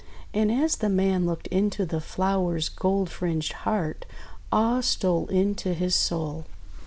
[0.33, 4.07] And as the man looked into the flower's gold fringed heart,
[4.51, 6.47] awe stole into his soul.